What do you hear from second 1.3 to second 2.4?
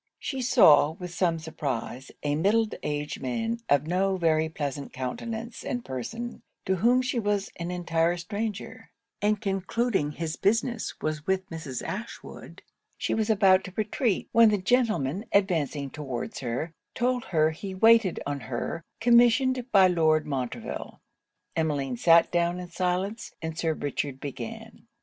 surprise, a